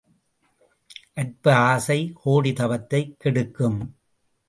அற்ப 1.13 1.55
ஆசை 1.55 2.11
கோடி 2.13 2.53
தவத்தைக் 2.53 3.19
கெடுக்கும். 3.19 3.95